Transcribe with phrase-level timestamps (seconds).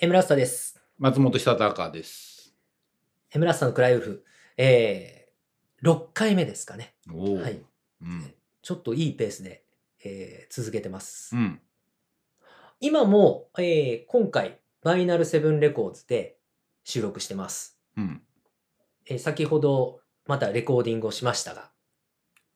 [0.00, 0.80] エムラスタです。
[0.98, 2.54] 松本久隆です。
[3.32, 4.24] エムラスタのクライウルフ、
[4.56, 6.94] えー、6回目ですかね。
[7.08, 7.60] はい。
[8.02, 8.32] うん。
[8.62, 9.64] ちょっといいペースで、
[10.04, 11.34] えー続けてます。
[11.34, 11.60] うん。
[12.80, 16.38] 今も、えー今回、バイナルセブンレコーズで
[16.84, 17.76] 収録してます。
[17.96, 18.22] うん。
[19.06, 21.72] えー先ほど、またレコーディングをしましたが、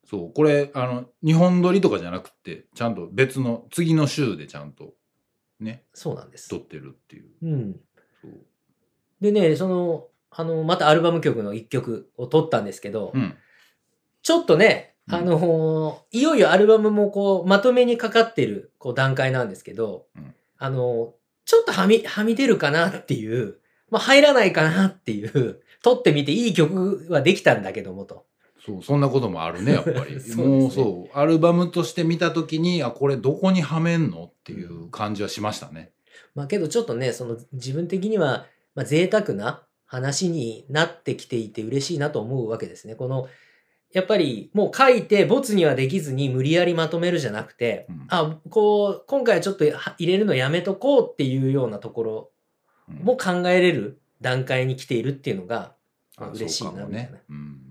[0.09, 0.33] そう。
[0.33, 4.95] これ、あの、日本撮りとかじゃなくて、ちゃんと別の、次の週でちゃんと、
[5.63, 6.59] ね、そうなんです撮。
[6.59, 7.31] ってるっていう。
[7.43, 7.81] うん。
[8.21, 8.33] そう。
[9.21, 13.37] でね、その、あの、またアルバム曲の1曲を撮ったんですけど、うん。
[14.23, 23.59] ちょっとね、うんあのーいよいよアルバムもこう、まとめにかかってるこう段階なんですけど、うんあのーちょっとはみ、はみ出るかなっていう、
[23.91, 28.27] まあ入らないかなっていう、撮ってみていい曲はできたんだけどもと。
[28.65, 30.21] そう、そんなこともあるね、 やっぱり。
[30.21, 35.93] そうねもうそう、アルバムとして見たときに、あ、これどこにはめんのっていう感じはしましたね。
[36.35, 42.95] まあけどちょっとね、その自分的には、まあ贅沢な話になってきていて嬉しいなと思うわけですね。
[42.95, 43.29] この、
[43.93, 52.31] やっぱりもう書いて没にはできずに無理やりまとめるじゃなくて、うんあ、こう、今回はちょっとは入れるのやめとこうっていうようなところ
[52.89, 55.75] うんも考えれる段階に来ているっていうのが、
[56.17, 57.23] あ嬉しいなみたいなね。
[57.29, 57.62] うん。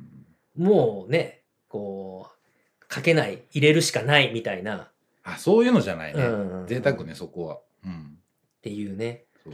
[0.61, 4.91] もうね、こう、書けない、入れるしかないみたいな、
[5.23, 6.23] あ、そういうのじゃないね。
[6.23, 7.59] うん贅沢ね、そこは。
[7.85, 8.17] うん。
[8.17, 9.25] っていうね。
[9.43, 9.53] そう。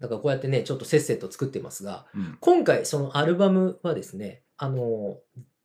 [0.00, 2.38] だからこうやってね、ちょっとせっせと作ってますが、うん。
[2.40, 5.18] 今回そのアルバムはですね、あの、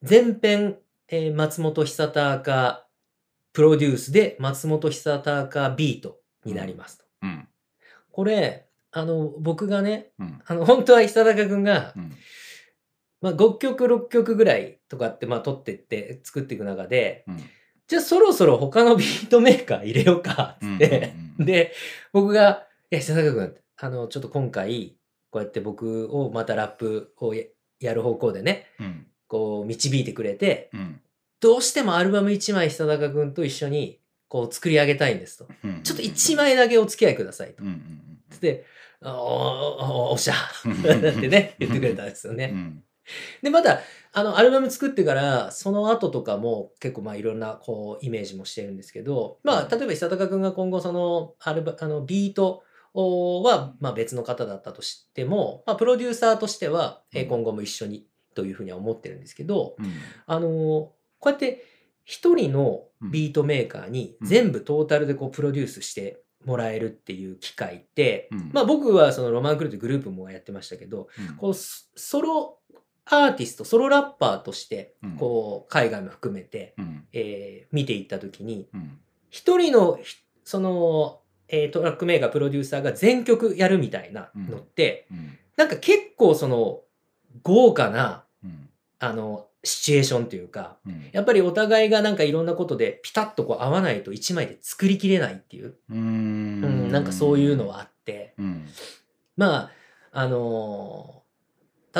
[0.08, 2.82] 前編、えー松本久隆
[3.54, 7.06] プロデュースで松本久隆ビートになりますと。
[7.22, 7.48] うん。
[8.12, 10.42] これ、あの、僕がね、うん。
[10.46, 12.12] あの、本当は久隆くんがう、ん。
[13.24, 17.38] まあ、5曲、6曲ぐらいとかって、まあ、撮ってって作っていく中で、うん。
[17.88, 21.04] じゃあそろそろ他のビートメーカー入れようか、つって、うんうん
[21.40, 21.74] うんで、
[22.12, 24.98] 僕が、いや、久隆くん、あの、ちょっと今回、
[25.32, 27.44] こうやって僕をまたラップをや
[27.80, 29.08] やる方向でね、うん。
[29.28, 31.02] こう、導いてくれて、うん。
[31.40, 35.48] どうしてもアルバム1枚久隆くんと一緒に、こう、作り上げたいんですと。
[35.64, 35.82] うん。
[35.82, 37.70] ちょっと1枚だけお付き合いくださいとうん。
[37.70, 37.72] う。
[37.72, 38.66] んつって、
[39.02, 40.36] おーおおっしゃ
[40.66, 40.74] うん。
[40.86, 42.54] ってね、言ってくれたんですよね。
[43.42, 43.44] うん。
[43.44, 43.80] で、また、
[44.12, 59.92] あの、アルバム作ってから、その後とかも結構まあいろんなこう、イメージもしてるんですけど、まあ、例えば久高くんが今後その、アルバ、あの、ビートは、まあ別の方だったとしても、まあ、プロデューサーとしては、今後も一緒にというふうには思ってるんですけど、うん。
[60.26, 60.50] あのー
[61.24, 61.64] こうやって
[62.04, 64.28] 一人のビートメーカーにうん。
[64.28, 68.52] 全部トータルでこうプロデュースしてもらえるっていう機会って、うん。
[68.52, 71.38] まあ僕はそのロマンクルーというグループもやってましたけど、うん。
[71.38, 72.60] こうソソロ
[73.06, 77.08] アーティスト、ソロラッパーとしてうん、こう海外も含めて、うん。
[77.14, 79.00] えー見ていったときに、うん。
[79.30, 85.38] 一人のひその、えートラックメーカー、プロデューサーが全曲やるみたいなのって、うん。
[85.58, 86.82] なんか結構その
[87.42, 88.70] 豪華なうん。
[89.00, 91.10] あのシチュエーションというか、うん。
[91.12, 96.92] やっぱりお互いがなんかいろんなことでピタッとこう合わないと一枚で作りきれないっていう、ううんん。
[96.92, 98.68] なんかそういうのはあって、うん。
[99.36, 99.72] まあ、
[100.12, 101.24] あのー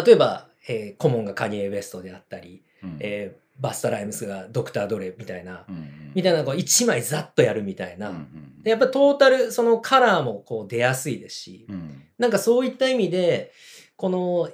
[0.06, 2.98] 例えば、えーコモンがカニエ・ウエストであったり、うん。
[3.00, 6.12] えーバスタ・ライムスがドクター・ドレみたいな、うん。
[6.16, 8.64] みたいなこう一枚ざっとやるみたいな、うん。
[8.64, 12.04] でやっぱトータルそのカラーもこう出やすいですし、うん。
[12.18, 13.52] なんかそういった意味で、
[13.96, 14.50] この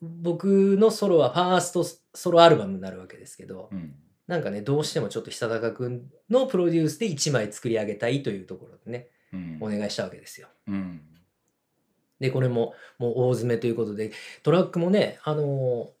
[0.00, 3.94] 僕のソロはファーストソロアルバムになるわけですけど、うん。
[4.26, 9.58] なんかね、どうしてもちょっと久高くんのプロデュースで1枚作り上げたいというところでね、うん。
[9.60, 10.48] お願いしたわけですよ。
[10.66, 11.00] うん。
[12.22, 14.12] で、これももう大詰めということで、
[14.42, 15.92] トラックもね、あのー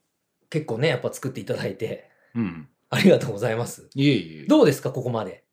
[0.48, 2.68] 結構ね、やっぱ作っていただいて、うん。
[2.90, 3.88] ありがとうございます。
[3.94, 4.46] いえいえ。
[4.46, 5.44] どうですか、ここまで？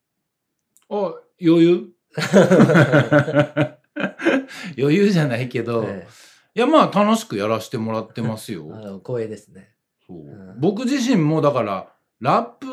[0.89, 1.89] あ、余裕？
[4.77, 6.07] 余裕じゃないけど、え
[6.55, 8.73] いやまあ楽しくやらせてもらってますよえ。
[8.75, 9.71] あの光栄ですね。
[10.05, 10.21] そうう
[10.55, 12.67] ん僕自身もだからラップ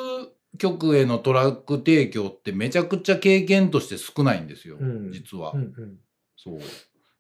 [0.59, 5.99] 曲へのトラック提供ってめちゃくちゃ経験として少ないんですよ、うん実は、うんうん
[6.37, 6.61] そう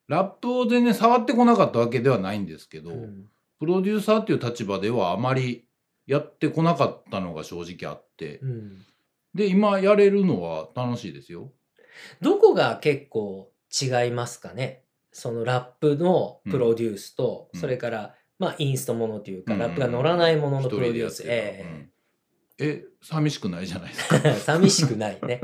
[0.08, 3.26] ラップを全然触ってこなかったわけではないんですけど、うん。
[3.58, 5.66] プロデューサーっていう立場ではあまり
[6.06, 8.84] やってこなかったのが正直あって、うん。
[9.34, 11.52] で今やれるのは楽しいですよ。
[12.20, 14.82] どこが結構違いますかね？
[15.12, 17.60] そのラップのプロデュースと、うん。
[17.60, 19.58] それから、まあ、インストものというか、うん。
[19.58, 21.24] ラップが乗らないもののプロデュース。
[21.26, 21.90] えうん。
[22.58, 24.20] え寂しくないじゃないですか。
[24.24, 25.40] え 寂しくないね。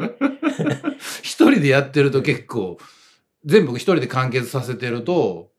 [1.23, 2.79] 一人でやってると結構
[3.45, 5.51] 全部一人で完結させてると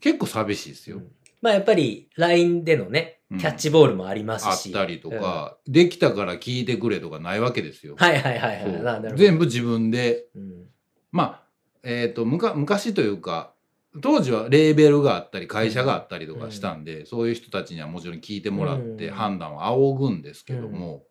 [0.00, 1.12] 結構寂しいですよ、うん。
[1.42, 3.38] まあやっぱり LINE でのね、うん。
[3.38, 4.70] キャッチボールもありますあし。
[4.70, 7.96] ったりとか、できたから聞いてくれとかないわけですよ。
[7.96, 9.16] はいはいはいはい。
[9.16, 10.26] 全部自分で。
[10.34, 10.66] うん。
[11.10, 11.42] まあ
[11.82, 13.52] えっ、とむか昔というか
[14.00, 19.14] 当時はレーベルがあったり会社があったりとかしたんで、そういう人たちにはもちろん聞いてもらってうん。
[19.14, 21.04] 判断を仰ぐんですけども、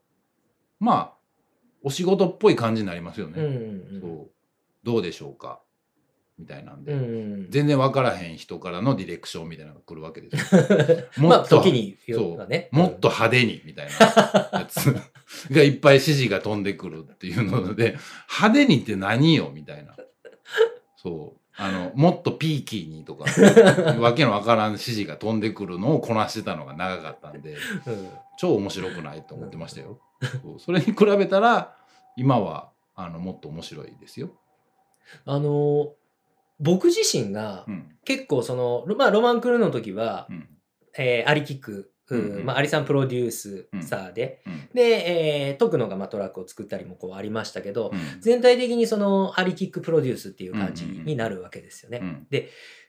[0.80, 1.14] まあ
[1.82, 3.42] お仕事っぽい感じになりますよね。
[3.42, 4.02] うんうん。
[4.02, 4.30] そう。
[4.84, 5.62] どうでしょうか？
[6.40, 7.04] みたいなんで、うんう
[7.38, 10.62] ん全然分からへん人からのディレクションみたいなのが来るわけですよ。
[11.18, 12.76] も まあっと時によそう。
[12.76, 14.96] もっと派手にみたいなやつ。
[15.52, 17.98] がいっぱい指示が飛んでくるっていうので
[18.30, 19.96] 派手にって何よみたいな。
[20.96, 21.40] そう。
[21.56, 23.26] あのもっとピーキーにとか
[24.00, 28.10] わけのわからん指示が飛んでくるのをこなしてたのが長かったんでうん。
[28.38, 30.00] 超面白くないと思ってましたよ。
[30.42, 30.60] そう。
[30.60, 31.76] それに比べたら
[32.16, 34.32] 今はあのもっと面白いですよ。
[35.26, 35.94] あの
[36.60, 37.90] 僕自身がうん。
[38.06, 40.50] 結構その、まあ、ロマンクルーの時は、うん。
[40.98, 44.70] えーアリキック、うんうんうんまあ、アリさんプロデュースサーで、うん。
[44.74, 48.22] で、えー、徳野がまあトラックを作ったりもこうありましたけど、うん。
[48.22, 52.00] 全体的にそのアリキックプロデュースっていう感じになるわけですよね。
[52.02, 52.28] うん。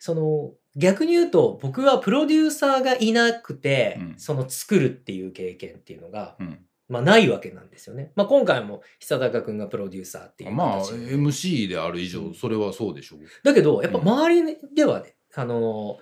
[0.01, 4.15] その逆に言うと僕はプロデューサーがいなくて、うん。
[4.19, 6.59] その作るっていう経験っていうのが、うん
[6.89, 8.13] まあないわけなんですよね。
[8.15, 13.21] まあ今回も久高くんがプロデューサーっていうまあ MC である以上それはそうでしょう。
[13.43, 15.99] だけどやっぱ周りではね、あの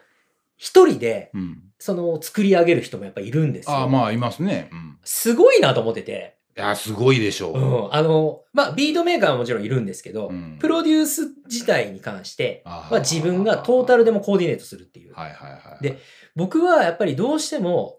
[0.57, 3.77] 一人でうん、その作り上げる人もやっぱいるんですよ。
[3.77, 4.69] ああまあいますね。
[4.73, 7.59] うんすごいなと思ってて、いや、すごいでしょう。
[7.59, 7.59] う
[7.89, 15.15] ん、あの、まあビートメーカーはもちろんいるんですけど、うんプロデュース自体に関して、あまあ、自分がトータルでもコーディネートするっていう。
[15.15, 15.83] はいはいはい。
[15.83, 15.99] で
[16.37, 17.99] 僕はやっぱりどうしても、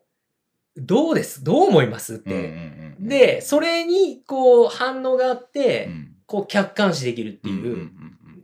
[0.76, 1.44] どうです？
[1.44, 2.16] どう思います？
[2.16, 2.96] って。
[3.00, 6.10] で、それにこう反応があって、うん。
[6.26, 7.92] こう客観視できるっていう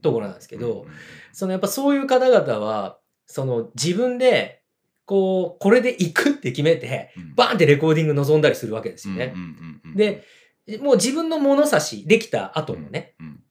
[0.02, 0.86] ところなんですけど、
[1.34, 4.62] そのやっぱそういう方々は、その自分で、
[5.06, 7.36] こう、これで行くって決めて、うん。
[7.36, 9.34] バーンってレコーディング臨んだりするわけですよね。
[9.96, 10.24] で、
[10.81, 13.16] もう自分の物差しできた後もね。
[13.20, 13.44] うん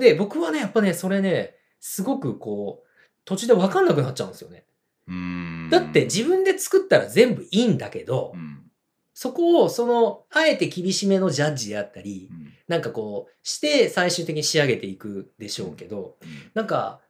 [0.00, 2.88] で、僕はね、やっぱね、それね、すごくこう、
[3.26, 4.64] 途中で分かんなくなっちゃうんですよね。
[5.12, 5.68] うん。
[5.70, 8.58] だって自分で作ったら全部いいんだけど、うん。
[9.14, 12.52] そこをその、あえて厳しめのジャッジであったり、うん。
[12.66, 16.16] なんかこう、して最終的に仕上げていくでしょうけど、
[16.54, 17.00] なんか、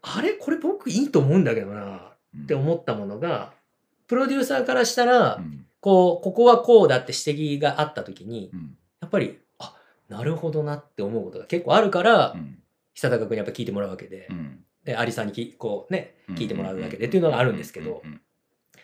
[0.00, 0.32] あれ？
[0.32, 2.42] これ僕いいと思うんだけどなうん。
[2.44, 3.52] って思ったものが、
[4.08, 5.66] プロデューサーからしたら、うん。
[5.80, 8.76] こう、ここはこうだって指摘があった時に、うん。
[9.00, 9.76] やっぱり、あ、
[10.08, 12.58] なるほどなって思うことが結構あるからう、ん。
[12.94, 14.28] 久高君にやっぱ聞いてもらうわけで
[14.96, 18.02] アリさんにきこうね、うん聞いてもらうわけでっていうのがあるんですけど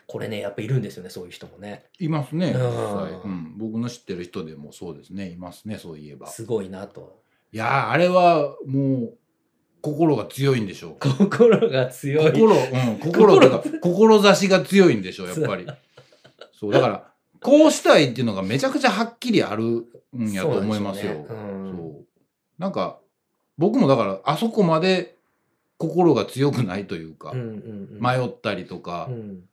[0.06, 1.84] これね、やっぱいるんですよね、そういう人もね。
[1.98, 2.52] いますね、うん。
[2.52, 3.12] 実際。
[3.24, 6.26] うん、僕の知ってる人でもそうですねいますねそういえば。
[6.28, 7.22] すごいなと。
[7.52, 9.18] いやーあれはもう
[9.80, 10.96] 心が強いんでしょう。
[10.98, 12.32] 心が強い。
[12.32, 15.66] 心、うん、心とか、志が強いんでしょう、やっぱり。
[16.52, 19.86] そう、だから、こうしたいっていうのがめちゃくちゃはっきりある
[20.16, 21.12] んやと思いますよ。
[21.28, 21.42] そうね。
[21.42, 21.76] うん。
[21.76, 22.06] そう。
[22.58, 23.00] なんか、
[23.56, 25.17] 僕もだから、あそこまで
[25.78, 27.98] 心が強くないというか、うんうんうん。
[28.00, 29.48] 迷ったりとかう、ん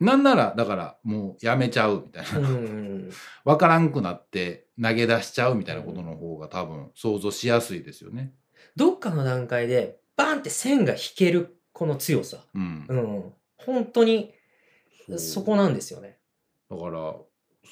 [0.00, 2.38] なんなら、だから、もうやめちゃうみたいな。
[2.38, 3.10] うんうん
[3.44, 8.34] わからんくなって投げ出しちゃうみたいなことの方が多分想像しやすいですよね。
[8.74, 12.44] どっかの段階でバンって線が引けるこの強さ。
[12.54, 12.96] うんう。
[12.96, 13.32] ん。
[13.58, 14.32] 本当に
[15.18, 16.18] そこなんですよね。
[16.70, 17.14] だから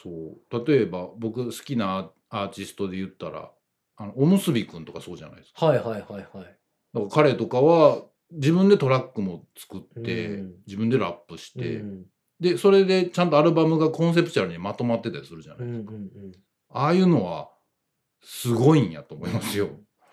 [0.03, 3.50] そう例えば僕好きなアーティストで言ったら
[3.96, 5.67] あのおむすびくんとかそうじゃないですか。
[5.67, 6.60] はいはいはいはい。
[6.95, 8.03] だから彼とかは
[8.33, 12.05] 自分でトラックも作って、うん自分でラップして、うん
[12.41, 16.32] でそれでちゃんとアルバムがコンセプチュアルにまとまってたりするじゃない、うんうんうん。
[16.70, 17.51] ああいうのは
[18.23, 19.69] すごいんやと思いますよ。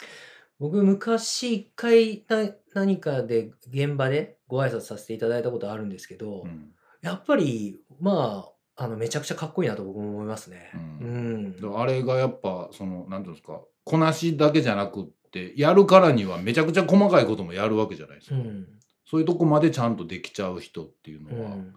[0.59, 10.71] 僕昔一回な何かで現場でご挨拶させていただいたことあるんですけど、うんやっぱりまああのめちゃくちゃかっこいいなと僕も思いますね。
[11.01, 18.35] ううんあれがやっぱそのなんていうんですかこなしだけじゃなくってやるからにはめちゃくちゃ細かいこともやるわけじゃないですか。
[18.35, 18.67] うん。
[19.05, 21.75] そういうとこまでちゃんとできちゃう人っていううのは、ん。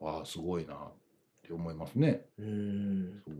[0.00, 0.78] ああすごいなっ
[1.42, 2.26] て思いますね。
[2.38, 3.22] うん。
[3.26, 3.36] そう。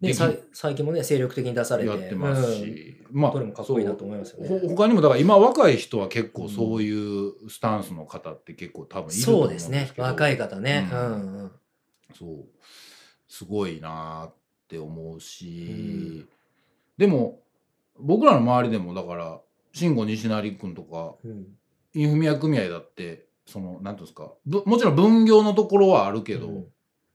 [0.00, 0.14] ね、
[0.52, 4.68] 最近もね精力的に出されてやってますし、まあどれもかっこいいなと思いますよね。
[4.68, 10.04] 他にもだから今若い人は結構そういうスタンスの方って結構多分うんいると思そううんですねけど。
[10.04, 10.88] 若い方ね。
[10.92, 11.52] ううんんうん。
[12.16, 12.44] そう。
[13.26, 14.34] すごいなっ
[14.68, 15.72] て思うし、う
[16.22, 16.28] ん。
[16.96, 17.40] でも
[18.00, 19.40] 僕らの周りでもだから
[19.72, 21.46] 慎吾西成君とかうん
[21.94, 26.64] インフミヤ組合だってそのなんていうんですかぶもちろん分業のところはあるけど、うん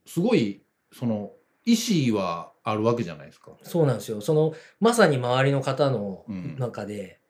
[0.06, 0.62] すごい
[0.92, 1.32] その
[1.66, 1.76] 意
[2.12, 3.52] 思はあるわけじゃないですか。
[3.64, 4.20] そうなんですよ。
[4.20, 7.22] そのまさに周りの方のうん中で、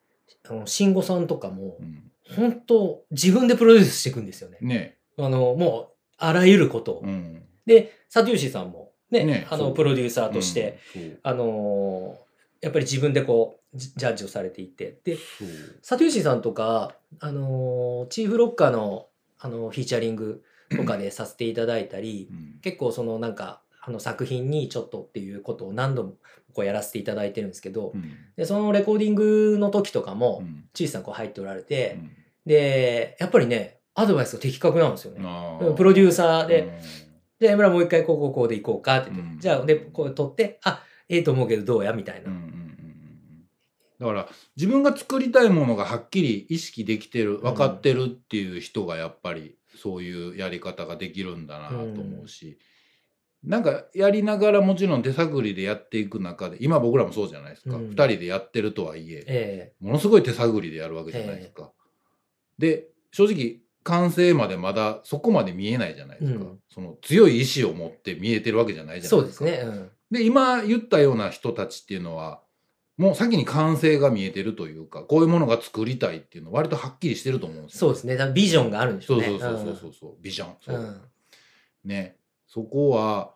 [0.49, 4.57] あの慎吾さんとかもうん本当自分でプロデュースしていくんですよね。
[4.61, 7.01] ねあのもうあらゆることを。
[7.01, 10.79] うんでサテューシさんもねねあのプロデューサーとして、
[11.21, 12.23] あのー
[12.63, 14.97] やっぱり自分でこうジジャッジをされていて。
[15.03, 15.47] でそう。
[15.81, 19.07] サトゥーシーさんとか、あのーチーフロッカーの、
[19.39, 22.59] あのフィーチャリングとかでさせていただいたりうん。
[22.61, 26.13] 結構そのなんかあの作品にちょっとっていうことを何度も
[26.53, 28.15] こうやらせていただいてるんですけど、うん。
[28.37, 30.63] でそのレコーディングの時とかも、うん。
[30.73, 32.11] チーさんこう入っておられて、うん。
[32.45, 35.19] でやっぱりねアドバイスが的確なんですよね。
[35.75, 36.71] プロデューサーで、うん。
[37.39, 39.39] じゃあ、江村もう一回こうこうこうでいこうかって言って、うん。
[39.39, 42.31] じゃあ、で、こう撮って、あ、ええと思うけどどうやみたいな。
[44.09, 52.59] うんうんうんうんだから自分が作りたいものがはっきり意識できてる分かってるっていう人がやっぱりそういうやり方ができるんだなと思うし、
[53.43, 57.89] なんかやりながらもちろん手探りでやっていく中で今僕らもそうじゃないですか、うん。
[57.89, 61.71] 2人でやってるとはいええものすごい手探りでやるわけじゃないですか。
[62.57, 66.59] で正直完成までまだそこまで見えないじゃないですか、うん。
[66.69, 69.45] その強い意志を持って見えてるわけじゃないえじゃないですか。
[69.45, 69.69] そうですね。
[69.69, 69.91] うん。
[70.11, 72.42] で今言ったような人たちっていうのは
[72.97, 78.15] もう先に完成が見えてるというかこういうものが作りたいっていうのは割とはっきりしてると思うんですよそうですね。
[78.15, 79.27] だからビジョンがあるんでしょそううね。
[79.27, 80.15] そうそうそうそうそう。
[80.21, 81.01] ビジョンそう、うん。
[81.85, 82.17] ね。
[82.47, 83.33] そこは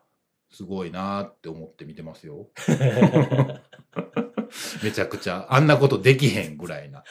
[0.52, 2.50] すごいなって思って見てますよ。
[4.84, 5.48] めちゃくちゃ。
[5.50, 7.04] あんなことできへんぐらいな。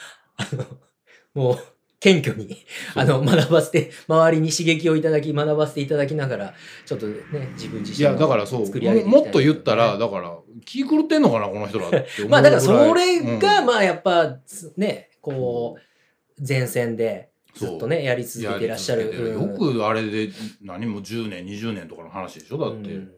[1.35, 1.57] もう、
[1.99, 2.57] 謙虚に、
[2.93, 6.53] あの、学ばせて、周りに刺激をいただき、学ばせていただきながら、
[6.85, 8.65] ちょっとね、自分自身いやだからそう。
[8.69, 11.89] ももっと言ったらだから気狂ってんのかなこの人ら
[12.29, 13.65] まあ、だからそれが、うん。
[13.65, 14.37] まあ、やっぱ、
[14.77, 19.09] ね、こう、前線で、ずっとね、やり続けていらっしゃる。
[19.09, 19.49] うん。
[19.49, 20.29] よくあれで
[20.61, 22.57] 何も10年20年とかの話でしょ？
[22.59, 23.11] だって、うん。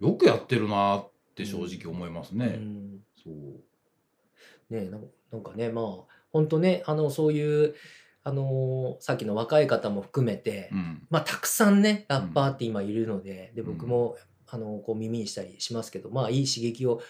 [0.00, 2.46] よくやってるなって正直思いますね。
[2.46, 2.98] うん。
[3.22, 4.74] そう。
[4.74, 4.90] ね
[5.30, 5.84] なんかねまあ
[6.32, 7.74] 本当ねあのそういう
[8.26, 11.06] あのーさっきの若い方も含めて、うん。
[11.10, 13.74] まあたくさんねラッパーって今いるので、でうん。
[13.74, 14.16] 僕も、
[14.48, 17.00] あのこう耳にしたりしますけどまあいい刺激を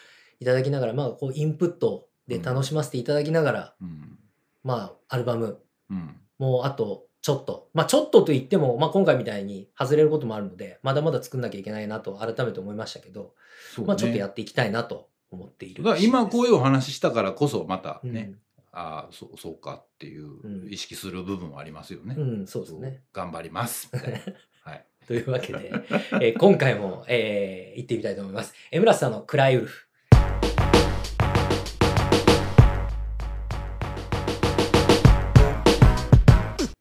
[0.40, 4.18] いただきながらまあこうインプットで楽しませていただきながら、うん。
[4.62, 5.58] まあアルバム
[5.90, 6.16] うん。
[6.38, 13.32] もうあとちょっとまあちょっとと言っても、まあ、今回みたいに外れることもあるのでまだまだ作んなきゃいけないなと改めて思いましたけど、
[13.78, 13.84] ね。
[13.86, 18.12] まあちょっとやっていきたいなと思っているだから今こういいうお話したからこそまたうん。
[18.12, 18.32] ね、
[18.78, 22.14] ああそうそうかっていううん意識する部分はありますよね。
[22.16, 24.18] うん、そうですね頑張りますみたいな。
[24.70, 24.86] はい。
[25.06, 25.72] というわけで、
[26.20, 28.52] えー今回も、えー行ってみたいと思います。
[28.70, 29.86] エムラスさんのクライウルフ。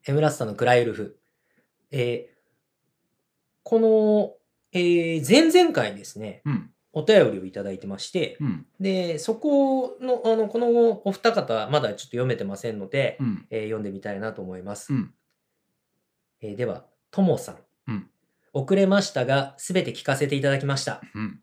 [0.08, 1.18] エムラスさんのクライウルフ。
[1.92, 2.36] えー
[3.64, 4.34] この、
[4.74, 10.68] えー前々回にですね、うんお便りをいただいてまして、うんで、そこの、あの、この
[11.06, 14.94] お二方、まだちょっと読めてませんので、うんえー読んでみたいなと思います。
[14.94, 15.14] うん
[16.42, 17.58] えーでは、ともさん。
[17.88, 18.10] うん
[18.54, 21.02] 遅れましたが、すべて聞かせていただきました。
[21.14, 21.40] うん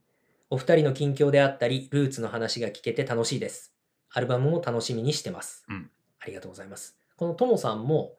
[0.49, 3.75] お二人の近況であったり、ルーツの話が聞けて楽しいです。
[4.11, 5.64] アルバムも楽しみにしてます。
[5.68, 5.90] うん
[6.21, 6.97] ありがとうございます。
[7.16, 8.16] このともさんも、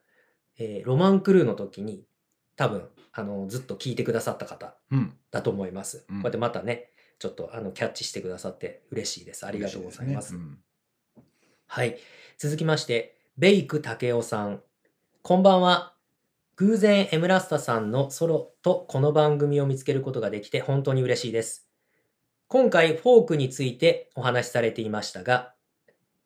[0.60, 2.06] えーロマンクルーの時に、
[2.56, 6.06] 多分、あの、ずっと聞いてくださった方うんだと思います。
[6.10, 6.92] うんこうやってまたね、
[7.24, 9.46] ちょっとあのキャッチしてくださって嬉しいです。
[9.46, 10.36] ありがとうございます。
[10.36, 10.50] 嬉し
[11.68, 11.98] はい。
[12.38, 14.62] 続きまして、ベイク竹雄さん。
[15.22, 15.94] こんばんは。
[16.58, 21.65] 偶然エムラスタさんのソロとこの番組を見つけることができて本当に嬉しいです。
[22.50, 25.53] 今回フォークについてお話しされていましたが、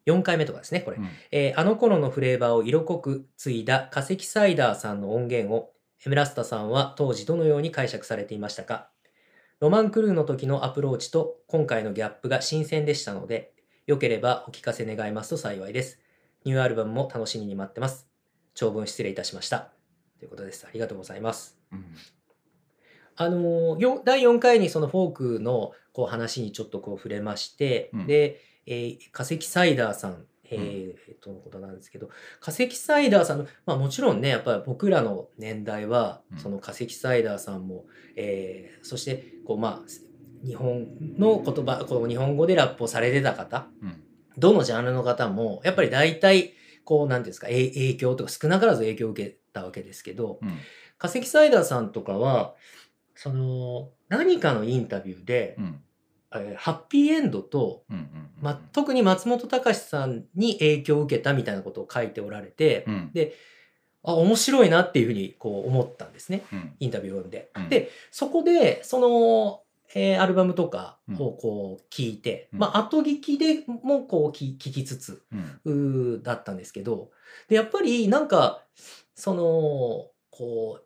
[0.08, 0.98] 4回目とかですね、これ。
[0.98, 5.74] ですねえーあの頃のフレーバーを色濃く継いだ化石サイダーさんの音源を
[6.04, 8.90] エムラスタさんは当時どのように解釈されていましたか？
[9.60, 13.54] ロマンクルーの時のアプローチと今回のギャップが新鮮でしたので、
[13.88, 16.00] よければお聞かせ願いますと幸いです。
[16.46, 18.08] ニューアルバムも楽しみに待ってます。
[18.54, 19.72] 長文失礼いたしました。
[20.20, 20.68] ということです。
[20.68, 21.58] ありがとうございます。
[21.72, 21.86] うん
[23.20, 36.38] あの第4回にそのフォークのこう話にちょっとこう触れまして、うんで、えー化石サイダーさん、えーえーとのことなんですけど化石サイダーさんの、まあ、もちろんねやっぱり僕らの年代は、うん。
[36.38, 37.86] その化石サイダーさんも、
[38.16, 40.88] えーそしてこうまあ日本
[41.18, 44.04] の言葉こう日本語でラップをされてた方うん。
[44.38, 50.58] どのジャンルの方もやっぱり大体こうなんていうんですかえ影響とか少なからず影響を受けたわけですけど、うん。
[50.98, 52.56] 化石サイダーさんとかは
[53.16, 55.82] その何かのインタビューで、うん
[56.40, 58.10] えーハッピーエンドと、うんうん
[58.42, 63.12] ま、特に松本隆さんに影響を受けたみたいなことを書いておられて、うん。
[64.04, 66.74] あ面白いなっていうふうにこう思ったんですねうん。
[66.80, 67.52] インタビューを読んで。
[67.56, 67.70] うん。
[67.70, 69.62] でそこでその、
[69.94, 72.60] えーアルバムとかをこう聞いて、うん。
[72.60, 75.24] まあ後聞きでもこう聞聞きつつ
[75.66, 77.10] うだったんですけど
[77.50, 78.64] でやっぱりなんか
[79.16, 79.44] その
[80.30, 80.84] こう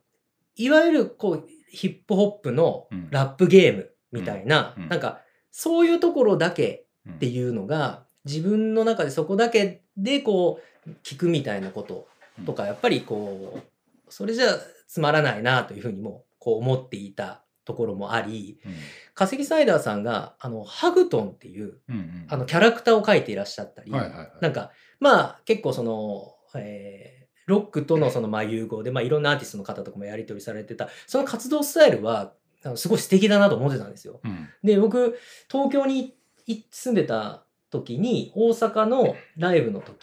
[0.55, 3.09] いわゆるこうヒップホップのうん。
[3.11, 4.83] ラップゲームみたいな、うん。
[4.83, 4.89] うん。
[4.89, 5.19] なんか
[5.51, 7.13] そういうところだけうん。
[7.13, 12.07] っていうのが自分の中でそこだけでこう聞くみたいなこと
[12.45, 13.61] とかやっぱりこう
[14.09, 14.47] それじゃ
[14.87, 18.73] つまらないなというふうにもこう思っていたところもありうん。
[19.13, 22.25] 化石サイダーさんがあのハグトンっていううんうん。
[22.29, 24.31] あのキャラクターを描いていらっしゃったり、はいはいはい。
[24.41, 32.31] なんかまあ結構その、えーロックとのそのまあ融合で、まあ、いろんなアーティストの方とかもやり取りされてたその活動スタイルは
[32.75, 34.19] すごい素敵だなと思ってたんですよ。
[34.23, 34.49] うん。
[34.63, 35.17] で僕
[35.49, 36.15] 東京に
[36.47, 39.95] い住んでた時に大阪のライブの時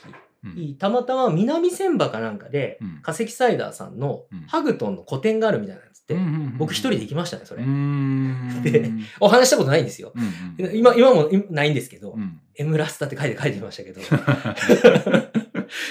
[0.44, 0.54] うん。
[0.54, 3.02] にたまたま南千葉かなんかでうん。
[3.02, 4.40] 化石サイダーさんのうん。
[4.42, 6.16] ハグトンの個展があるみたいなんつって、
[6.56, 7.62] 僕一人で行きましたねそれ、
[8.70, 10.12] でお話したことないんですよ。
[10.14, 12.40] うんうん今今もないんですけど、うん。
[12.56, 14.00] エムラスタって書いて書いてましたけど。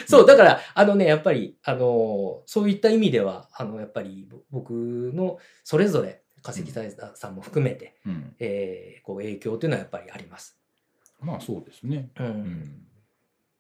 [0.08, 4.72] そう、だから、あのね、やっぱり、あの、そういった意味では、あの、やっぱり、ぼ僕
[5.14, 10.58] のそれぞれ、化石サイダーさんも含めて、うんえーこう、影響というのはやっぱりあります。
[11.20, 12.10] まあそうですね。
[12.18, 12.26] うん。
[12.26, 12.84] うん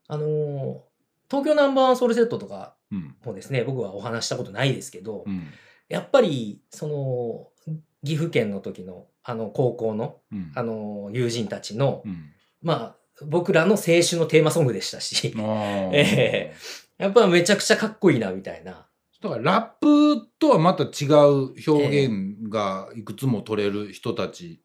[0.09, 0.85] あの、
[1.29, 5.47] 東京ナンバーワンソウルセットとかうんもですね、僕はお話したことないですけど、うん
[5.89, 16.53] やっぱり、その、岐阜県の時の、あの、高校の、うんあの、友人たちの、うんまあ、僕らの青春のテーマソングでしたし、あー え
[16.97, 18.86] やっぱめちゃくちゃかっこいいな、みたいな。
[19.21, 24.61] だからラップとはまた違う表現がいくつも取れる人たち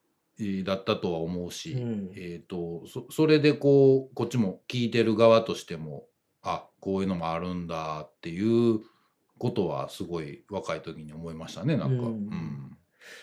[0.64, 2.11] だったとは思うし、うん。
[2.14, 6.04] えー、とそそれでこうこっちも聞いてる側としても
[6.42, 8.80] あこういうのもあるんだっていう
[9.38, 12.04] ことはすごい若い時に思いましたねなんか。
[12.04, 12.76] ううん。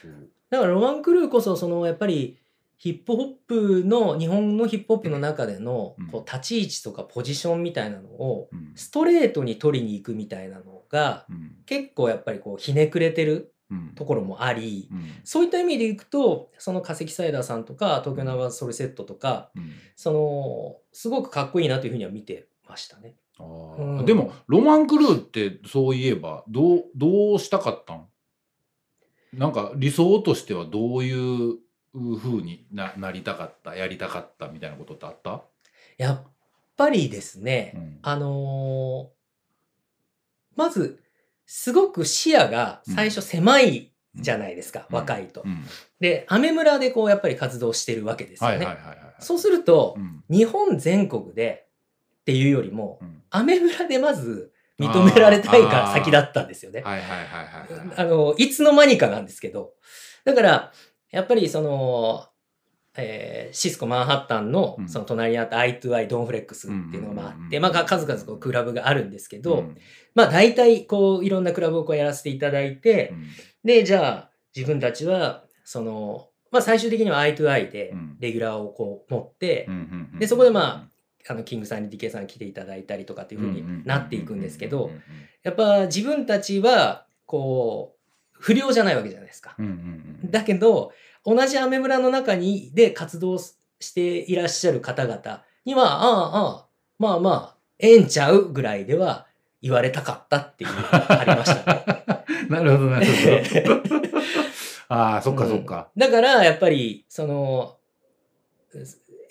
[0.03, 0.29] う。
[0.50, 2.38] だからロマン・クルーこそそのやっぱり
[2.79, 6.07] ヒップホップの日本のヒップホップの中でのうん。
[6.07, 8.71] こう立ち位置とかポジションみたいなのをうん。
[8.75, 11.57] ストレートに取りに行くみたいなのがうん。
[11.65, 13.89] 結構やっぱりこうひねくれてるうん。
[13.95, 15.12] ところもありうん。
[15.25, 19.74] そういった意味でいくとその化石サイダーさんとか東京ナンバーソルセットとかうん。
[19.98, 23.15] そのすごくかっこいいなというふうには見てましたね。
[23.39, 24.05] うん。
[24.05, 28.07] でもロマン・クルーってそういえばどうどうしたかったん？
[29.33, 31.13] なんか理想としてはどうい
[31.51, 31.57] う
[31.93, 35.43] 風にななりたかったやりたかったみたいなことってあった、
[35.97, 36.23] やっ
[36.77, 37.99] ぱりですね、うん。
[38.01, 39.19] あのー
[40.55, 41.01] まず
[41.45, 44.95] すごく視野が最初狭いじゃないですか、うん。
[44.97, 45.41] 若いと。
[45.45, 45.63] うん。
[46.01, 48.67] で、アメ村でこうやっぱり活動してるわけですよね。
[49.19, 50.23] そうすると、うん。
[50.29, 51.67] 日本全国で
[52.21, 53.23] っていうよりも、うん。
[53.29, 56.81] アメ村でまず認められたいがあー先だったんですよね。
[56.81, 57.97] はいはいはいはいはい。
[57.97, 59.73] あの、いつの間にかなんですけど。
[60.25, 60.73] だから、
[61.11, 62.27] やっぱりその、
[62.98, 64.89] えーシスコマンハッタンのうん。
[64.89, 69.77] その隣にあった I2I ドンフレックスっていうのがまああって、まあ数々こうクラブがあるんですけど、うん。
[70.13, 73.27] まあ大体こういろんなクラブをこうやらせていただいて、うん。
[73.63, 78.17] で、じゃあ自分たちはその、まあ最終的には I2I でうん。
[78.19, 79.67] レギュラーをこう持って、
[80.19, 80.89] でそこでま
[81.27, 84.91] あのキングさんに DK さんに来ていただいたりとかっていう風になっていくんですけど、
[85.43, 87.99] やっぱ自分たちはこう
[88.39, 89.55] 不良じゃないわけじゃないですか。
[89.59, 90.31] うんうんうんうん。
[90.31, 90.91] だけど
[91.25, 96.65] 同じアメ村の中にで活動していらっしゃる方々にはああああ
[96.97, 99.27] まあまあええんちゃうぐらいでは
[99.61, 101.85] 言われたかったっていうのがありましたね。
[102.49, 104.09] なるほどなるほど。
[104.89, 107.77] ああそっかそっか、うんだからやっぱりその、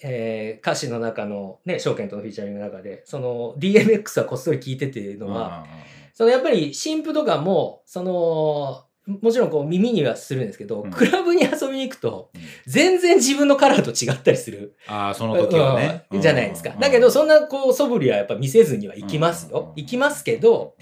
[0.03, 5.67] えー歌詞の中のね証券とのフィーチャリングの中でその DMX はこっそり聞いてっていうのは、
[6.15, 10.91] そのやっぱり新婦とかもそのもちろんこう耳にはするんですけど、うん。
[10.91, 12.41] クラブに遊びに行くとうん。
[12.67, 16.71] 全然自分のカラーと違ったりする、ああその時はね、うんじゃないですか。
[16.71, 16.81] うん。
[16.81, 19.73] だけどそんなこう素振りはやっぱ見せずには行きますよ。
[19.77, 20.77] 行きますけど、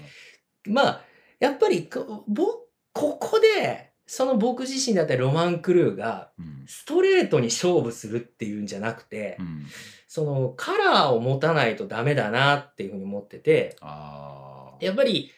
[0.65, 1.01] まあ
[1.39, 2.45] やっぱりこぼ
[2.91, 6.65] ここでその僕自身だったりロマン・クルーがうん。
[6.67, 9.65] ストレートに勝負するっていうんじゃなくて、うん。
[10.07, 15.31] そのカラーを持たないとダメだなっていうふうに思ってて、ああやっぱり、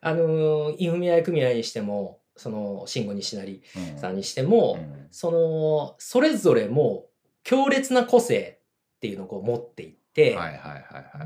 [0.00, 3.62] あのー、インフミアイ組合にしても、その、慎吾西成
[3.98, 4.78] さんにしても、
[5.10, 7.04] その、それぞれも
[7.44, 8.60] 強烈な個性
[8.96, 10.34] っていうのをこう持っていって、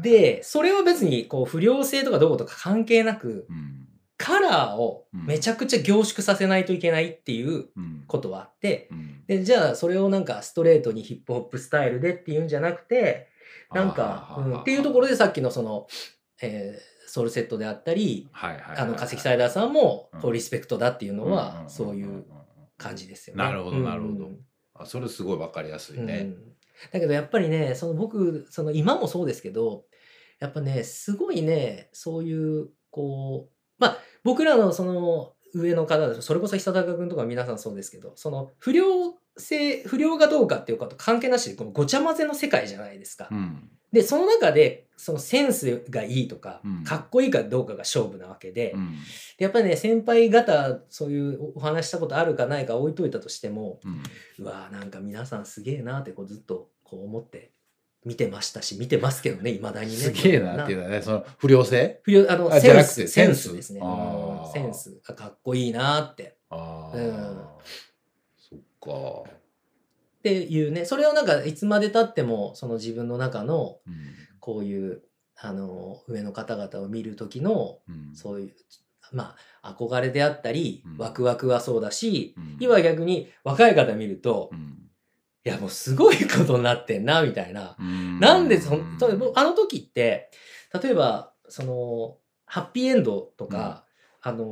[0.01, 3.47] で、それは別にこう不良性とかどことか関係なく、
[4.17, 7.67] カラーをめちゃくちゃ凝縮させないといけないっていう
[8.09, 8.89] ことはあって、
[9.29, 13.29] で、じゃあそれをなんかストレートにヒップホップスタイルでっていうんじゃなくて、
[13.73, 15.87] なんか、うんっていうところでさっきのその、
[16.43, 22.25] えーソウルセットであったり、あの化石サイダーさんもこううんリスペクトだっていうのんはそういう
[22.77, 23.45] 感じですよね。
[23.45, 24.27] なるほどなるほど。
[24.27, 24.39] うん
[24.75, 26.53] あそれすごいわかりやすいね、うん。
[26.91, 29.85] だけどやっぱりねその僕その今もそうですけど
[30.41, 38.85] やっぱねすごいねそういうこうまあ僕らのその上の方だとそれこそ久高君とか皆さんそうですけどその不良
[39.37, 43.29] 性不良がどうかっていうこと関係なしでこのごちゃ混ぜの世界じゃないですか。
[43.31, 43.71] うん。
[43.95, 48.93] でその中でそのセンスがいいとか、うんかっこいいかどうかが勝負なわけで、うん。
[49.39, 54.45] でやっぱりね先輩方そういうお話したことあるかないか置いといたとしてもうん。
[54.45, 57.53] うわーなんか皆さんすげえなってこうずっとこう思って
[58.05, 59.97] 見てましたし見てますけどねいまだにね。
[59.97, 62.01] すげえなっていうのはね、その不良性？
[62.03, 63.81] 不良あのセンスセンススですね。
[64.53, 66.37] センスがかっこいいなって。
[66.51, 67.39] ああ、うん
[68.37, 69.31] そっか。
[70.25, 73.95] っていうねそれをなんかいつまでたってもその自分の中のうん。
[74.41, 75.03] こういう
[75.37, 78.15] あの上の方々を見る時のうん。
[78.15, 78.55] そういう
[79.13, 84.79] まあ憧れであったり、うんワクワクはそうだし、うん今逆に若い方見ると、いうん。
[85.45, 87.77] やもうすごいことになってんなみたいな。
[87.79, 90.31] うんなんでそんとあの時って
[90.83, 93.85] 例えばそのハッピーエンドとか、
[94.23, 94.47] あの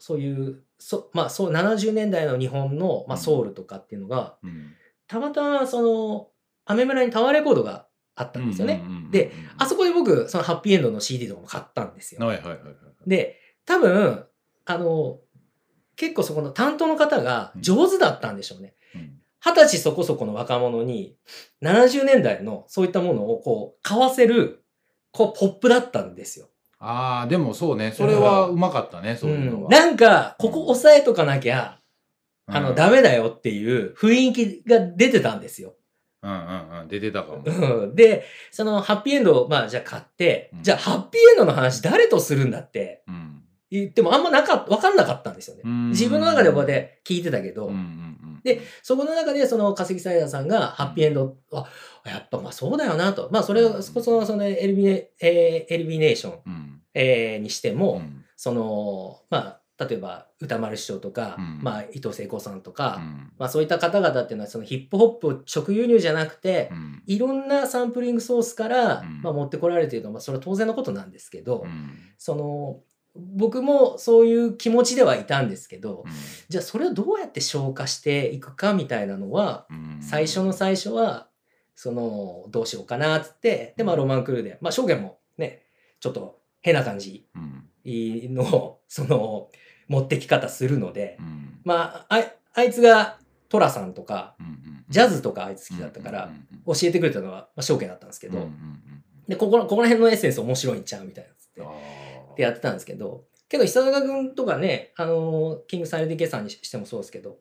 [0.00, 4.74] そういうそまあそう70年代の日本の、まあ、うんソウルとかっていうのが、うん
[5.08, 6.28] たまたまその
[6.64, 8.82] アメ村にタワーレコードがあったんですよね。
[9.10, 12.26] であそこで僕そのハッピーエンドの CD とかも買ったんですよ。
[12.26, 12.74] はいはいはいはい。
[13.06, 14.24] で多分
[14.64, 15.18] あの
[15.96, 18.74] 結構そこの担当の方が上手だったんでしょうね。
[18.94, 21.16] うん二十歳そこそこの若者に
[21.62, 24.64] 70年代のそういったものをこう買わせる
[25.10, 26.48] こうポップだったんですよ。
[26.84, 27.92] ああ、でもそうね。
[27.92, 29.64] それはうまかったね、そういうのは。
[29.64, 31.78] うんなんかここ押さえとかなきゃ、
[32.46, 35.74] あのうんダメだよっていう雰囲気が出てたんですよ。
[36.22, 36.88] うんうんうん。
[36.88, 37.42] 出てたかも。
[37.44, 43.41] うんでそのハッピーエンドをまあじゃあ買って、うんじゃあハッピーエンドの話誰とするんだってうん。
[43.72, 45.62] 言ってもあんまなか分かんなかったんですよね。
[45.88, 47.70] 自分の中でこうやって聞いてたけど。
[48.44, 51.64] でそこの中でその化石サイダーさんがハッピーエンド、あ
[52.04, 53.28] やっぱまあそうだよなと。
[53.30, 56.80] まあそれを、そこそのそのエルビネ、えーエルビネーション、うん。
[56.94, 58.24] えーにしても、うん。
[58.36, 61.60] そのまあ例えば歌丸師匠とか、うん。
[61.62, 63.32] まあ伊藤聖子さんとか、うん。
[63.38, 67.02] まあそういった方々っていうのはそのヒップホップを直輸入じゃなくて、うん。
[67.06, 69.22] いろんなサンプリングソースから、うん。
[69.22, 71.90] まあ、持ってこられているのは、まあ、それは当然のことなんですけど、うん。
[72.18, 72.80] その
[73.14, 76.12] 僕もそういう気持ちではいたんですけど、うん。
[76.48, 79.98] じゃあそれをどうやって消化していくかみたいなのは、うん。
[80.02, 81.28] 最初の最初は
[81.74, 84.58] そのどうしようかなっつってでまあロマンクルーで。
[84.60, 85.62] まあ証言もね
[86.00, 89.48] ちょっと変な感じうんのをその
[89.88, 91.60] 持ってき方するのでうん。
[91.64, 94.34] まあああいつがトラさんとか
[94.88, 96.30] ジャズとかあいつ好きだったから
[96.66, 98.48] 教えてくれたのは、まあ、証言だったんですけど、
[99.28, 101.62] でここらここら辺のエッセンス面白いんちゃうみたいなっつって
[102.32, 107.38] ってやってたんですけどけど久坂君とかねあのキングサイレントケさんにしてもそうですけど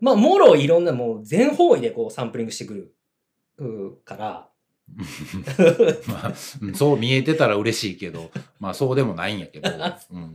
[0.00, 2.94] まあもろいろんなもう全方位でこうサンプリングしてくる
[3.58, 4.46] うーから。
[6.08, 9.70] まあうんそう見えてたら嬉しいけど、まあそうでもないんやけど。
[10.10, 10.30] うん。
[10.30, 10.34] っ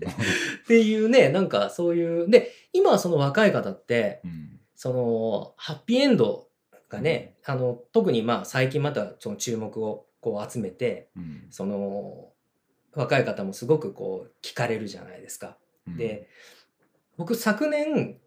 [0.66, 4.60] ていうねなんかそういうで今はその若い方ってうん。
[4.76, 6.48] そのハッピーエンド
[6.88, 11.48] がねあの特にまあ最近またその注目をこう集めてうん。
[11.50, 12.30] その
[12.96, 15.58] 若い方もすごくこう聞かれるじゃないですか。
[15.88, 15.98] うん。
[15.98, 16.28] で
[17.18, 18.18] 僕昨年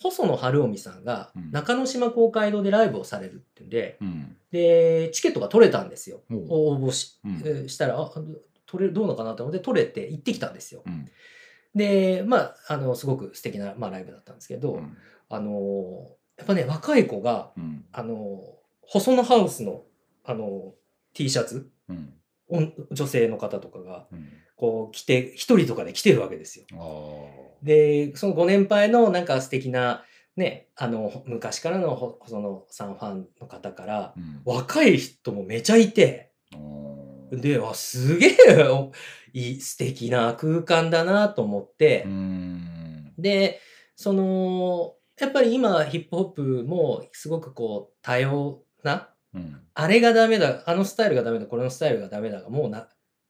[0.00, 1.50] 細野晴臣さんがうん。
[1.50, 4.36] 中之島公会堂でライブをされるっていうんでうん。
[4.50, 6.22] でチケットが取れたんですよ。
[6.48, 7.18] 応募し,、
[7.68, 8.10] したらあ
[8.66, 10.82] 取れるどうのかなと思って取れて行ってきたんですよ。
[10.86, 11.08] うん。
[11.74, 14.96] でまああのすごく素敵な、まあ、ライブだったんですけど、うん。
[15.28, 17.84] あのやっぱね若い子がうん。
[17.92, 18.40] あの
[18.82, 19.82] 細野ハウスの
[20.24, 20.74] あの
[21.14, 21.70] T シャツ
[22.90, 24.28] 女性の方とかがうん。
[24.62, 26.66] こう着て一人とかで来てるわけですよ。
[26.74, 30.04] あでそのご年配のなんか素敵な
[30.36, 34.42] ねあの昔からのほ細野さんファンの方からーうん。
[34.44, 36.30] 若い人もめちゃいて。
[37.32, 38.92] であすげえお
[39.32, 42.04] いい素敵な空間だなと思って。
[42.06, 43.12] う、ん。
[43.18, 43.58] で
[43.96, 49.60] そのやっぱり今ヒップホップもすごくこう多様なうん。
[49.74, 50.62] あれがダメだ。
[50.66, 51.46] あのスタイルがダメだ。
[51.46, 52.40] これのスタイルがダメだ。
[52.42, 52.88] がもうな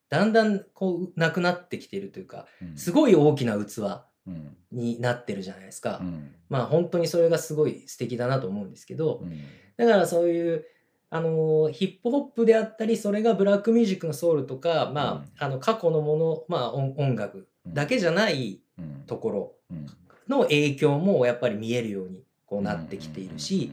[0.09, 2.77] だんだんこうなくなってきてるというかうん。
[2.77, 3.79] すごい大きな器
[4.27, 4.57] うん。
[4.71, 5.99] になってるじゃないですか。
[6.03, 6.35] うん。
[6.49, 9.41] まあ本当にそれがすごい素敵だなと思うんですけど、うん。
[9.77, 10.65] だからそういう、
[11.11, 19.05] あのーヒップホップであったり、それがブラックミュージックのソウルとか、まあ、あの過去のもの、まあ音音楽だけじゃないうん。
[19.07, 19.87] ところうん。
[20.29, 23.73] の影響もやっぱり見えるようにこうなってきているし、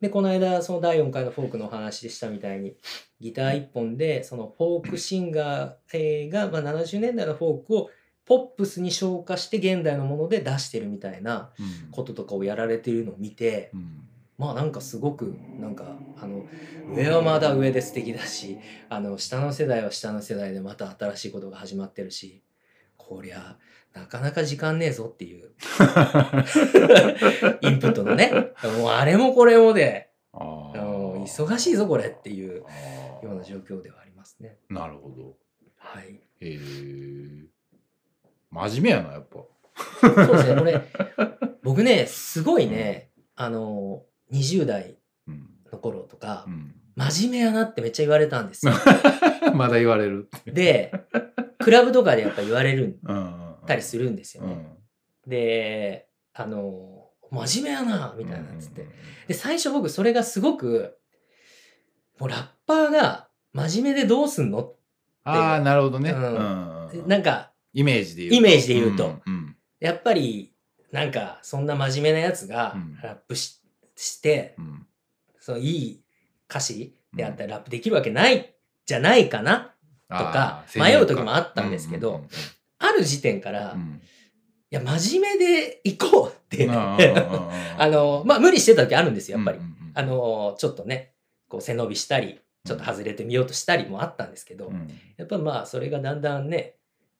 [0.00, 2.76] で、この間その第4回のフォークのお話でしたみたいに、
[3.20, 7.90] ギター一本でそのフォークシンガーえーが、まあ、70年代のフォークを
[8.24, 11.90] ポップスに昇華して現代のもので出してるみたいなうん。
[11.90, 14.08] こととかをやられているのを見て、うん。
[14.36, 16.44] まあなんかすごくなんかあの
[16.94, 18.56] 上はまだ上で素敵だし
[18.88, 22.40] あの下の世代は下の世代でまた新しいことが始まってるし
[22.96, 23.56] こりゃ、
[24.00, 25.50] なかなか時間ねえぞっていう、
[27.60, 28.30] インプットのね。
[28.78, 32.66] もうあれもこれもで、あうんー忙しいぞこれっていうよ
[33.22, 34.56] うな状況ではありますね。
[34.68, 35.36] なるほど。
[35.76, 36.14] はい。
[36.14, 36.58] へえ。
[38.50, 39.38] 真面目やな、やっぱ。
[40.00, 40.80] そうですね、これ、
[41.62, 45.48] 僕ね、すごいね、あの、20代うん。
[45.72, 48.72] の頃とかう、ん、真面目やなってめっちゃ言われたんですよ。
[49.54, 50.28] まだ言われる。
[50.46, 50.92] で、
[51.58, 53.12] クラブとかでやっぱ言われるう
[53.68, 53.70] ん。
[53.70, 54.52] たりするんですよね。
[55.26, 55.30] うん。
[55.30, 58.88] で、あの、真面目やな、みたいなっつってうん。
[59.28, 60.98] で、最初僕それがすごく、
[62.18, 64.72] もうラッパーが真面目でどうすんの？
[65.24, 66.10] ああ、なるほどね。
[66.10, 68.36] うんうんなんか、イメージで言うと。
[68.36, 69.20] イメージで言うと
[69.78, 70.54] やっぱり、
[70.90, 73.60] なんか、そんな真面目なやつがうんラップし
[73.94, 74.86] して、うん
[75.40, 76.02] そのいい
[76.50, 78.54] 歌詞であったりラップできるわけない
[78.84, 79.74] じゃないかな？
[80.10, 82.24] とか迷う時もあったんですけど
[82.78, 84.00] ある時点から、いうん。
[84.70, 86.96] や、真面目で行こうって、うん あ
[87.88, 89.58] の、まあ、無理してた時あるんですよ、やっぱり。
[89.94, 91.12] あの、ちょっとね、
[91.48, 94.88] こう背伸びしたり、ちょっと外れてみようとしたりもあったんですけど、うん。
[95.16, 96.74] やっぱまあ、それがだんだんね、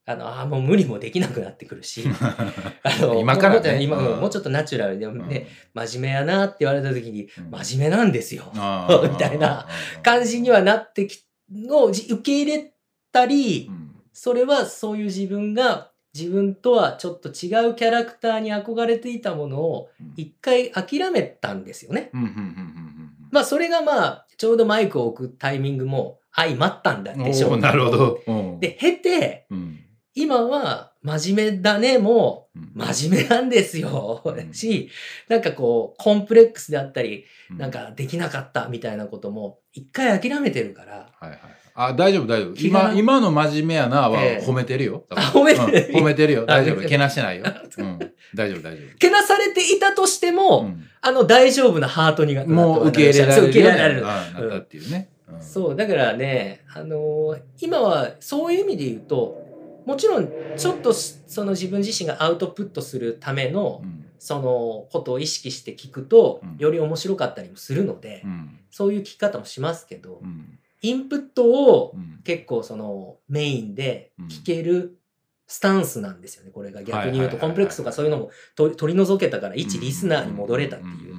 [0.05, 2.05] あの、ああ、もう無理もできなくなってくるし、
[2.83, 3.83] あの 今からね。
[3.83, 4.21] 今、うん。
[4.21, 7.51] もうちょっとナチュラルで、ね、真面目やなって言われた時に、うん。
[7.51, 8.51] 真面目なんですよ。
[8.55, 9.66] みたいな
[10.03, 12.73] 感じにはなってき、のじ受け入れ
[13.12, 20.12] たりう、んそれはそういう自分が自分とはちょっと違うキャラクターに憧れていたものをうん。
[20.16, 22.11] 一回諦めたんですよね。
[23.31, 28.21] まあそれがまあちょうどマイクを置くタイミングも相まったんだでしょうなるほど。
[28.27, 28.61] うん。
[28.61, 29.81] で、経て、うん。
[30.14, 34.23] 今は真面目だねもうん真面目なんですよ。
[34.25, 34.91] うん し、
[35.29, 41.41] なんかこうコンプレックスであったり、うんなんかできなかったみたいなことも一回諦めてるから、はいはい。
[41.75, 42.55] あ、大丈夫大丈夫。
[42.59, 45.07] 今、今の真面目やなはええ褒めてるよ。
[45.11, 46.45] 褒めてるうん褒めてるよ。
[46.45, 46.81] 大丈夫。
[46.81, 47.45] あけなしてないよ。
[47.79, 47.99] うん。
[48.35, 50.35] 大丈夫大丈けなされていたとして夫。
[50.35, 54.07] も、うんあの大丈夫なハートになもう受け入れられる受け入れられる。
[54.07, 55.11] あなったっていうね。
[55.29, 59.48] うんそう、だからね、あのー今はそういう意味で言うと、
[59.88, 64.05] もちろんちょっとしその自分自身がアウトプットするための、うん。
[64.18, 66.57] そのことを意識して聞くと、うん。
[66.59, 68.59] より面白かったりもするので、うん。
[68.70, 70.59] そういう聞き方もしますけど、うん。
[70.83, 72.20] インプットをうん。
[72.22, 74.98] 結構そのメインで聞ける
[75.46, 76.51] スタンスなんですよね。
[76.51, 76.83] これが。
[76.83, 81.14] 逆に言うと、コンプレックスとかそういうのも取り除けたから、一リスナーに戻れたっていう。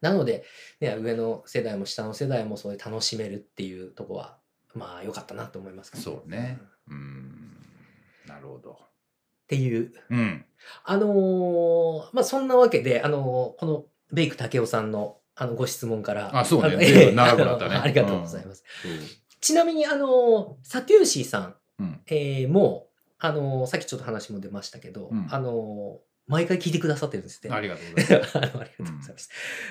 [0.00, 0.44] なので、
[0.80, 4.38] ね、上の世代も下の世代もそういう楽しめるっていうとこは、
[4.74, 6.58] まあ良かったなと思いますけどそうね。
[6.90, 7.57] うん。
[8.28, 8.72] なるほど。
[8.72, 8.76] っ
[9.48, 9.92] ていう。
[10.10, 10.44] うん。
[10.84, 16.36] あのーまあそんなわけで、あのーこのベイク竹雄さんのあのご質問から。
[16.38, 18.64] あそうね長くなったね ありがとうございます。
[18.82, 18.92] そう
[19.40, 22.00] ちなみに、あのーサテューシーさん、うん。
[22.06, 22.88] えーも、
[23.18, 27.50] あのーさっきちょっと話も出ましたけど、うんあのー毎回聞いてくださってるんですって。
[27.50, 28.36] ありがとうございます。
[28.36, 29.30] あのありがとうございます。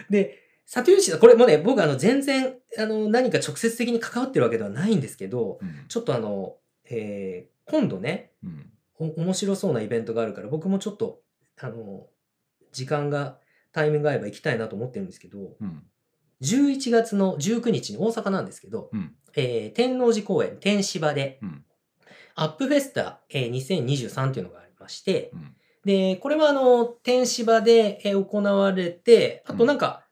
[0.10, 6.58] で、サトゥーシさん、これもね、僕あの全然あの何か直接的に関わってるわけではないんですけど、うんちょっとあの、
[6.90, 8.72] えー今度ね、うん。
[9.00, 11.22] お面白そうなイベントがあるから、僕もちょっと、
[11.60, 12.08] あの、
[12.72, 13.40] 時間が、
[13.72, 15.84] タイミングが合えば行きたいなと思ってるんですけど、うん。
[16.42, 19.16] 11月の19日に大阪なんですけど、うん。
[19.36, 21.66] えー天王寺公園、天芝で、うん。
[22.36, 25.56] アップフェスタ、えー2023っていうのがありまして、うん。
[25.86, 30.06] で、これはあの、天芝でえー行われて、あとなんか、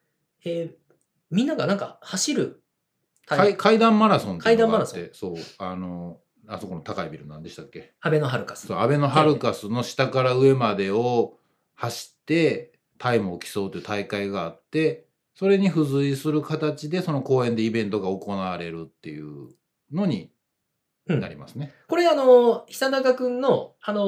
[0.44, 0.86] えー
[1.32, 2.64] みんながなんか走る
[3.28, 7.94] 大階階段マラソンっていうのがあっ階て、そう、あの、あそこの高いビル何でしたっけ？
[8.02, 8.78] 安倍のハルカスそう、。
[8.78, 11.38] 安倍のハルカスの下から上までを
[11.76, 19.50] 走って、タイムを競うという大会があって、それに付随する形で、その公園でイベントが行われるっていう
[19.92, 20.32] のに
[21.08, 21.74] うんなりますね。
[21.88, 24.02] これあの、久高くんの、あの、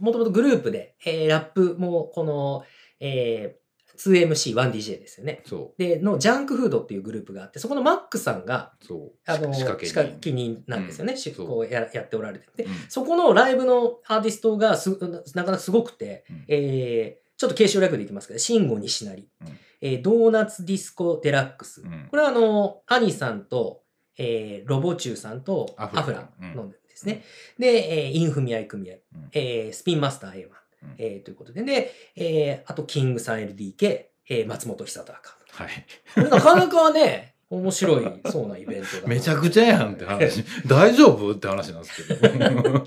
[0.00, 2.64] もともとグループで、えーラップも、この、
[3.00, 5.42] えー 2MC、1DJ ですよね。
[5.46, 9.12] そで、のジャンクフードっていうグループがあって、そこのマックさんが、う、そう。
[9.26, 11.12] あの、仕掛けに仕掛け人なんですよね。
[11.12, 11.18] うん。
[11.18, 12.46] しそうこうややっておられて。
[12.56, 12.72] で、うん。
[12.88, 14.90] そこのライブのアーティストがす
[15.34, 16.44] なかなかすごくて、うん。
[16.48, 19.48] えーちょっと継承略でいきますけど、慎吾西成、うん。
[19.80, 21.80] えードーナツディスコデラックス。
[21.80, 22.06] うん。
[22.10, 23.80] これはあの、アニさんと、
[24.18, 27.24] えーロボチューさんとアアフラフラうんのですね。
[27.58, 29.28] で、えーインフミアイ組合、うん。
[29.32, 30.48] えースピンマスター A1、
[30.82, 30.94] うん。
[30.98, 33.82] えーということで、で、えーあとキングさん LDK、
[34.28, 35.34] えー松本久隆。
[35.52, 35.68] はい。
[36.14, 39.08] これなかなかね、面白いそうなイベントだな。
[39.12, 40.44] めちゃくちゃやんって話。
[40.66, 41.32] 大丈夫？
[41.32, 42.28] って話なんですけど。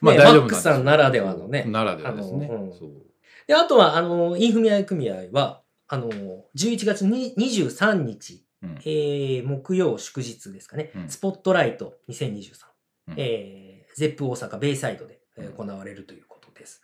[0.00, 1.64] まあね大丈夫マックさんならではのね。
[1.64, 2.48] ならではですね。
[2.50, 2.72] あのうん。
[2.72, 2.90] そう。
[3.46, 6.10] で、あとは、あの、インフミアイ組合は、あの、
[6.56, 8.78] 11月に23日、うん。
[8.84, 11.08] えー木曜祝日ですかね、うん。
[11.08, 12.52] スポットライト2023、
[13.08, 13.14] うん。
[13.16, 16.24] えーゼップ大阪ベイサイドで、えー行われるという
[16.54, 16.82] です。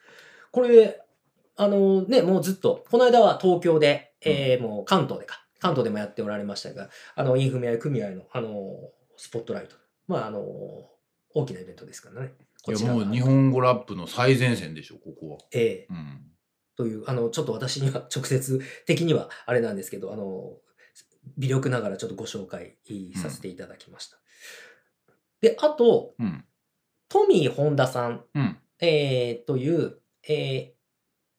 [0.51, 1.01] これ、
[1.57, 9.77] あのね、もうずっと、この間は東京で、えーもう関東でか、関東でもやっておられましたが、あの、インフミア組合の、あの、スポットライト。
[10.07, 10.41] まあ、あの、
[11.35, 12.33] 大きなイベントですからね。
[12.63, 15.39] こちいやもう日本語ラップの最前線でしょ、ここは。
[15.53, 16.23] ええうん。
[16.77, 20.57] という、あの、ちょっと私には直接的にはあれなんですけど、あの、
[21.37, 22.77] 微力ながらちょっとご紹介
[23.17, 24.19] させていただきました。
[25.41, 26.45] で、あと、うん。
[27.09, 28.59] トミー・ホンダさん、うん。
[28.81, 30.75] えーという、え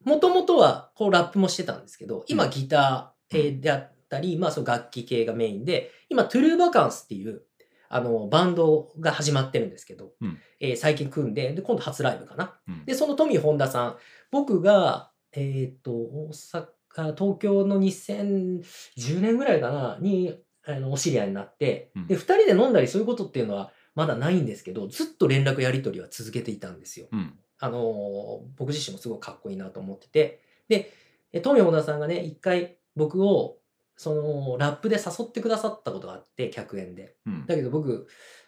[0.05, 2.49] ー、もともとはこうラップもしてたんですけど、今うん。
[2.49, 7.43] ギター、えーであったり、まあその楽器系がメインで、今トゥルーバカンスっていう、
[7.89, 10.37] あの、バンドが始まってるんですけど、うん。
[10.59, 12.59] えー最近組んで、で、今度初ライブかな。
[12.67, 12.85] うん。
[12.85, 13.97] で、そのトミー・ホンダさん、
[14.31, 16.67] 僕が、えっ、と、大阪、
[17.15, 22.07] 東京の2010年ぐらいかな、に、あの、お知り合いになって、うん。
[22.07, 27.07] で、二人で飲んだりそういうことっていうのはまだないんですけど、ずっと連絡やり取りは続けていたんですよ。
[27.11, 27.37] うん。
[27.59, 30.93] あの、僕自身もすごくかっこいいなと思ってて、で、
[31.33, 33.57] えトミー・さんがね、一回僕を、
[33.97, 37.17] その、ラップで誘ってくださったことがあって、客演で。
[37.25, 37.45] うん。
[37.45, 38.07] だけど僕、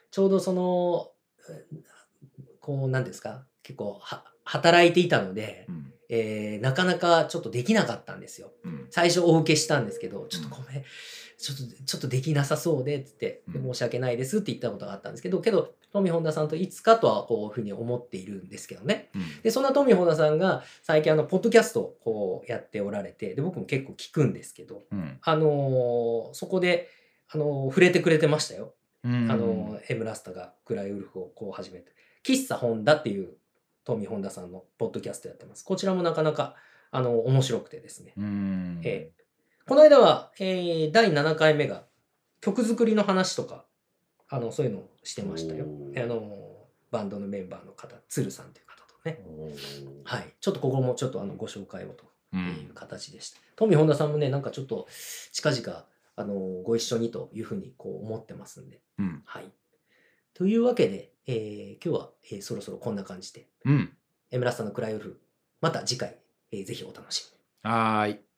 [0.10, 1.12] ちょうどその、
[1.50, 1.66] え
[2.62, 5.94] こう、なんですか、結構は、働いていたので、うん。
[6.08, 8.52] えーなかなかちょっとできなかったんですよ。
[8.64, 8.88] うん。
[8.90, 10.84] 最初お受けしたんですけど、ちょっとごめん、
[11.42, 19.10] ちょっと、ちょっとできなさそうで、つって、申し訳ないですって言ったことがあったんですけど、けど、トミー・ホンダさんといつかとはこういうふうに思っているんですけどね。
[19.14, 19.42] うん。
[19.42, 25.18] で、そんなトミー・ホンダさんが最近あの、ポッドキャストをこうやっておられて、で、僕も結構聞くんですけど、うん。
[25.22, 26.88] あのーそこで、
[27.30, 28.74] あのー触れてくれてましたよ。
[29.04, 29.30] うん。
[29.32, 31.92] あの、エムラスタがクライウルフをこう始めて、
[32.24, 33.34] 喫茶ホンダっていう
[33.84, 35.66] トミー・ホンダさんのポッドキャストやってます。
[35.66, 36.56] こちらもなかなか、
[36.92, 38.14] あの、面白くてですね。
[38.18, 38.82] うん。
[38.84, 39.21] えー
[39.72, 41.86] この間は、えー第7回目が
[42.42, 43.64] 曲作りの話とか、
[44.28, 49.24] あの、そういうのをしてましたよあの、バンドのメンバーの方、鶴さんという方とね。
[50.04, 50.34] はい。
[50.42, 52.04] ちょっとここもちょっとあの、ご紹介をと
[52.34, 52.38] う。
[52.38, 53.40] いうん形でした。
[53.56, 54.90] トミー・ホンダさんもね、なんかちょっと
[55.32, 55.86] 近々、
[56.18, 56.34] あの、
[56.66, 58.82] ご一緒にというふうにこう思ってますんで。
[59.00, 59.22] うん。
[59.24, 59.46] はい。
[60.34, 63.94] というわけで、えー今日は、えーそろそろこんな感じで、うん。
[64.32, 65.22] エムラスタのクライウルフ、
[65.62, 66.18] また次回、
[66.52, 67.32] えーぜひお楽し
[67.64, 67.74] みに。
[67.74, 68.31] はーい。